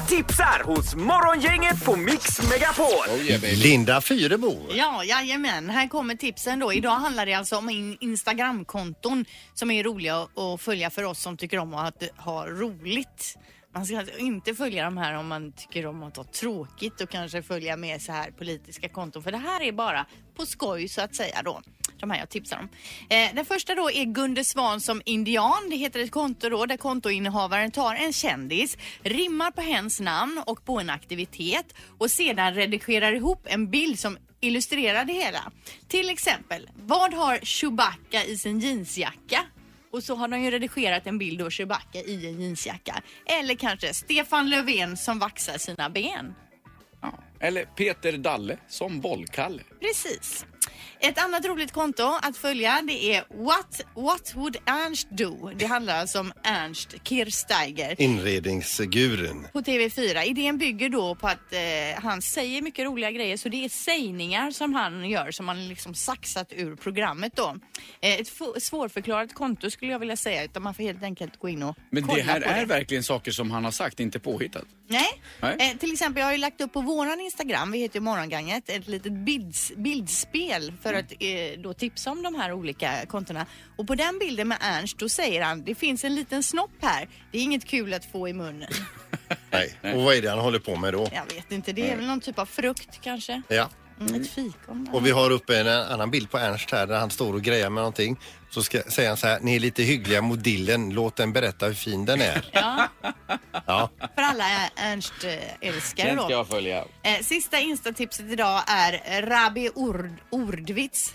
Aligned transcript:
Linda 0.00 0.22
tipsar 0.24 0.64
hos 0.64 0.94
Morgongänget 0.94 1.84
på 1.84 1.96
Mix 1.96 2.50
Megapol. 2.50 2.86
Oh. 2.86 3.54
Linda 3.62 4.00
Fyrebo. 4.00 4.58
Ja, 4.74 5.04
jajamän. 5.04 5.70
Här 5.70 5.88
kommer 5.88 6.14
tipsen 6.14 6.58
då. 6.58 6.72
Idag 6.72 6.90
handlar 6.96 7.26
det 7.26 7.34
alltså 7.34 7.56
om 7.56 7.70
in- 7.70 7.96
Instagramkonton 8.00 9.24
som 9.54 9.70
är 9.70 9.84
roliga 9.84 10.16
att- 10.16 10.38
att 10.38 10.60
följa 10.60 10.90
för 10.90 11.04
oss 11.04 11.20
som 11.22 11.36
tycker 11.36 11.58
om 11.58 11.74
att 11.74 12.02
ha 12.16 12.46
roligt. 12.46 13.38
Man 13.74 13.86
ska 13.86 13.98
alltså 13.98 14.18
inte 14.18 14.54
följa 14.54 14.84
de 14.84 14.96
här 14.96 15.14
om 15.14 15.26
man 15.28 15.52
tycker 15.52 15.86
om 15.86 16.02
att 16.02 16.16
ha 16.16 16.24
tråkigt 16.24 17.00
och 17.00 17.10
kanske 17.10 17.42
följa 17.42 17.76
med 17.76 18.02
så 18.02 18.12
här 18.12 18.30
politiska 18.30 18.88
konton. 18.88 19.22
För 19.22 19.32
det 19.32 19.38
här 19.38 19.62
är 19.62 19.72
bara 19.72 20.06
på 20.36 20.46
skoj 20.46 20.88
så 20.88 21.00
att 21.02 21.14
säga 21.14 21.42
då. 21.44 21.60
De 22.00 22.10
här 22.10 22.18
jag 22.18 22.28
tipsar 22.28 22.58
om. 22.58 22.68
Eh, 23.08 23.34
den 23.34 23.44
första 23.44 23.74
då 23.74 23.90
är 23.90 24.04
Gunde 24.04 24.44
Svan 24.44 24.80
som 24.80 25.02
indian. 25.04 25.70
Det 25.70 25.76
heter 25.76 26.00
ett 26.00 26.10
konto 26.10 26.48
då 26.48 26.66
där 26.66 26.76
kontoinnehavaren 26.76 27.70
tar 27.70 27.94
en 27.94 28.12
kändis, 28.12 28.78
rimmar 29.02 29.50
på 29.50 29.60
hens 29.60 30.00
namn 30.00 30.42
och 30.46 30.64
på 30.64 30.80
en 30.80 30.90
aktivitet 30.90 31.74
och 31.98 32.10
sedan 32.10 32.54
redigerar 32.54 33.12
ihop 33.12 33.46
en 33.46 33.70
bild 33.70 33.98
som 33.98 34.18
illustrerar 34.40 35.04
det 35.04 35.12
hela. 35.12 35.52
Till 35.88 36.10
exempel, 36.10 36.70
vad 36.76 37.14
har 37.14 37.38
Chewbacca 37.38 38.24
i 38.24 38.36
sin 38.36 38.60
jeansjacka? 38.60 39.46
Och 39.92 40.02
så 40.02 40.14
har 40.14 40.28
de 40.28 40.40
ju 40.40 40.50
redigerat 40.50 41.06
en 41.06 41.18
bild 41.18 41.42
av 41.42 41.50
Chewbacca 41.50 41.98
i 41.98 42.26
en 42.26 42.40
jeansjacka. 42.40 43.02
Eller 43.26 43.54
kanske 43.54 43.94
Stefan 43.94 44.50
Löfven 44.50 44.96
som 44.96 45.18
vaxar 45.18 45.58
sina 45.58 45.90
ben. 45.90 46.34
Ja. 47.02 47.18
Eller 47.40 47.64
Peter 47.64 48.12
Dalle 48.12 48.58
som 48.68 49.00
bollkalle. 49.00 49.62
Precis. 49.80 50.46
Ett 51.00 51.18
annat 51.18 51.44
roligt 51.46 51.72
konto 51.72 52.02
att 52.22 52.36
följa 52.36 52.82
det 52.86 53.14
är 53.14 53.24
What, 53.44 53.80
What 53.94 54.32
would 54.34 54.56
Ernst 54.66 55.08
do? 55.10 55.50
Det 55.56 55.66
handlar 55.66 55.96
alltså 55.96 56.20
om 56.20 56.32
Ernst 56.44 56.94
Kirchsteiger 57.04 58.00
Inredningsguren. 58.02 59.46
på 59.52 59.60
TV4. 59.60 60.22
Idén 60.24 60.58
bygger 60.58 60.88
då 60.88 61.14
på 61.14 61.26
att 61.28 61.52
eh, 61.52 62.02
han 62.02 62.22
säger 62.22 62.62
mycket 62.62 62.84
roliga 62.84 63.10
grejer 63.10 63.36
så 63.36 63.48
det 63.48 63.64
är 63.64 63.68
sägningar 63.68 64.50
som 64.50 64.74
han 64.74 65.10
gör 65.10 65.30
som 65.30 65.48
han 65.48 65.68
liksom 65.68 65.94
saxat 65.94 66.52
ur 66.52 66.76
programmet 66.76 67.36
då. 67.36 67.56
Eh, 68.00 68.12
ett 68.20 68.28
svårförklarat 68.62 69.34
konto 69.34 69.70
skulle 69.70 69.92
jag 69.92 69.98
vilja 69.98 70.16
säga 70.16 70.44
utan 70.44 70.62
man 70.62 70.74
får 70.74 70.82
helt 70.82 71.02
enkelt 71.02 71.38
gå 71.38 71.48
in 71.48 71.62
och 71.62 71.76
Men 71.90 72.02
kolla 72.02 72.16
det 72.16 72.22
här 72.22 72.40
på 72.40 72.48
är 72.48 72.60
det. 72.60 72.64
verkligen 72.66 73.02
saker 73.02 73.30
som 73.32 73.50
han 73.50 73.64
har 73.64 73.70
sagt, 73.70 74.00
inte 74.00 74.18
påhittat. 74.18 74.64
Nej. 74.90 75.22
Nej. 75.40 75.56
Eh, 75.58 75.78
till 75.78 75.92
exempel 75.92 76.20
jag 76.20 76.26
har 76.26 76.32
ju 76.32 76.38
lagt 76.38 76.60
upp 76.60 76.72
på 76.72 76.80
våran 76.80 77.20
Instagram, 77.20 77.72
vi 77.72 77.78
heter 77.78 77.96
ju 77.96 78.00
Morgonganget, 78.00 78.68
ett 78.70 78.88
litet 78.88 79.12
bilds, 79.12 79.72
bildspel 79.76 80.72
för 80.82 80.94
att 80.94 81.12
eh, 81.12 81.60
då 81.62 81.74
tipsa 81.74 82.10
om 82.10 82.22
de 82.22 82.34
här 82.34 82.52
olika 82.52 83.06
kontona. 83.06 83.46
Och 83.76 83.86
på 83.86 83.94
den 83.94 84.18
bilden 84.18 84.48
med 84.48 84.58
Ernst 84.60 84.98
då 84.98 85.08
säger 85.08 85.42
han, 85.42 85.64
det 85.64 85.74
finns 85.74 86.04
en 86.04 86.14
liten 86.14 86.42
snopp 86.42 86.70
här, 86.80 87.08
det 87.32 87.38
är 87.38 87.42
inget 87.42 87.64
kul 87.64 87.94
att 87.94 88.04
få 88.04 88.28
i 88.28 88.32
munnen. 88.32 88.70
Nej. 89.50 89.74
Och 89.94 90.02
vad 90.02 90.14
är 90.14 90.22
det 90.22 90.30
han 90.30 90.38
håller 90.38 90.58
på 90.58 90.76
med 90.76 90.92
då? 90.92 91.08
Jag 91.12 91.34
vet 91.34 91.52
inte, 91.52 91.72
det 91.72 91.90
är 91.90 91.96
väl 91.96 92.06
någon 92.06 92.20
typ 92.20 92.38
av 92.38 92.46
frukt 92.46 93.00
kanske? 93.00 93.42
Ja. 93.48 93.70
Mm, 94.00 94.20
ett 94.22 94.30
fikon? 94.30 94.88
Och 94.92 95.06
vi 95.06 95.10
har 95.10 95.30
uppe 95.30 95.58
en 95.60 95.68
annan 95.68 96.10
bild 96.10 96.30
på 96.30 96.38
Ernst 96.38 96.70
här 96.70 96.86
där 96.86 96.98
han 96.98 97.10
står 97.10 97.34
och 97.34 97.42
grejar 97.42 97.70
med 97.70 97.80
någonting. 97.80 98.16
Så 98.50 98.62
ska, 98.62 98.82
säger 98.82 99.08
han 99.08 99.16
så 99.16 99.26
här, 99.26 99.40
ni 99.40 99.56
är 99.56 99.60
lite 99.60 99.82
hyggliga 99.82 100.22
mot 100.22 100.44
dillen, 100.44 100.90
låt 100.90 101.16
den 101.16 101.32
berätta 101.32 101.66
hur 101.66 101.74
fin 101.74 102.04
den 102.04 102.20
är. 102.20 102.50
Ja, 102.52 102.88
Ja. 103.66 103.90
för 104.14 104.22
alla 104.22 104.44
Ernst-älskare 104.76 106.06
Den 106.08 106.16
då. 106.16 106.22
ska 106.22 106.32
jag 106.32 106.48
följa. 106.48 106.84
Eh, 107.02 107.20
sista 107.22 107.58
instatipset 107.58 108.26
idag 108.30 108.62
är 108.66 109.22
Rabi 109.22 109.70
Ord, 109.74 110.10
Ordvits. 110.30 111.14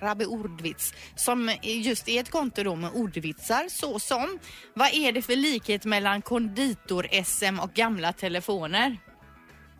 Rabbi 0.00 0.24
Ordvits 0.24 0.94
som 1.16 1.52
just 1.62 2.08
är 2.08 2.20
ett 2.20 2.30
konto 2.30 2.62
då 2.62 2.76
med 2.76 2.90
ordvitsar 2.94 3.66
såsom 3.70 4.38
Vad 4.74 4.94
är 4.94 5.12
det 5.12 5.22
för 5.22 5.36
likhet 5.36 5.84
mellan 5.84 6.22
konditor-SM 6.22 7.58
och 7.62 7.72
gamla 7.74 8.12
telefoner? 8.12 8.96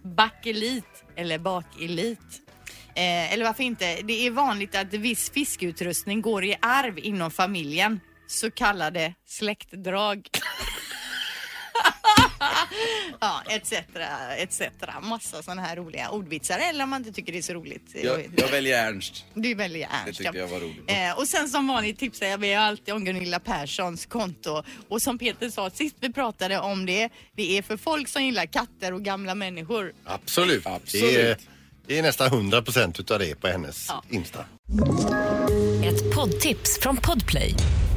Bakelit 0.02 1.04
eller 1.16 1.38
bakelit? 1.38 2.42
Eh, 2.94 3.32
eller 3.32 3.44
varför 3.44 3.62
inte? 3.62 4.02
Det 4.02 4.26
är 4.26 4.30
vanligt 4.30 4.74
att 4.74 4.94
viss 4.94 5.30
fiskeutrustning 5.30 6.22
går 6.22 6.44
i 6.44 6.56
arv 6.62 6.98
inom 6.98 7.30
familjen. 7.30 8.00
Så 8.26 8.50
kallade 8.50 9.14
släktdrag. 9.26 10.28
ja, 13.26 13.42
etc. 13.48 13.72
etc. 14.38 14.60
Massa 15.02 15.42
sådana 15.42 15.62
här 15.62 15.76
roliga 15.76 16.10
ordvitsar. 16.10 16.58
Eller 16.58 16.84
om 16.84 16.90
man 16.90 17.00
inte 17.00 17.12
tycker 17.12 17.32
det 17.32 17.38
är 17.38 17.42
så 17.42 17.52
roligt. 17.54 17.90
Jag 18.02 18.30
Jag, 18.36 18.48
väljer 18.48 18.86
Ernst. 18.88 19.24
Du 19.34 19.54
väljer 19.54 19.88
Det 19.88 19.94
Ernst. 20.08 20.18
tyckte 20.18 20.38
jag 20.38 20.46
var 20.48 20.60
roligt. 20.60 20.84
Eh, 20.90 21.18
och 21.18 21.28
sen 21.28 21.48
som 21.48 21.68
vanligt 21.68 21.98
tipsar 21.98 22.26
jag 22.26 22.40
mig 22.40 22.54
alltid 22.54 22.94
om 22.94 23.04
Gunilla 23.04 23.40
Perssons 23.40 24.06
konto. 24.06 24.62
Och 24.88 25.02
som 25.02 25.18
Peter 25.18 25.50
sa 25.50 25.70
sist 25.70 25.96
vi 26.00 26.12
pratade 26.12 26.58
om 26.60 26.86
det, 26.86 27.08
det 27.36 27.58
är 27.58 27.62
för 27.62 27.76
folk 27.76 28.08
som 28.08 28.24
gillar 28.24 28.46
katter 28.46 28.92
och 28.92 29.02
gamla 29.04 29.34
människor. 29.34 29.92
Absolut. 30.04 30.66
Absolut. 30.66 31.14
Det, 31.14 31.20
är, 31.30 31.36
det 31.86 31.98
är 31.98 32.02
nästan 32.02 32.26
100 32.26 32.62
procent 32.62 33.00
utav 33.00 33.18
det 33.18 33.40
på 33.40 33.46
hennes 33.48 33.86
Ja. 33.88 34.02
Insta. 34.10 34.44
Ett 35.84 36.14
poddtips 36.14 36.78
från 36.82 36.96
Podplay. 36.96 37.54